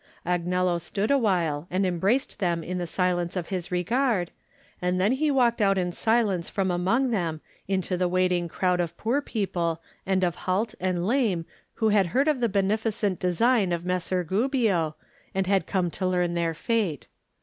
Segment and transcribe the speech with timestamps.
[0.25, 4.31] Agnello stood awhile and em braced them in the silence of his regard,
[4.81, 8.97] and then he walked out in silence from among them into the waiting crowd of
[8.97, 11.45] poor people and of halt and lame
[11.75, 14.95] who had heard of the beneficent design of Messer Gubbio
[15.35, 17.05] and had come to learn their fate.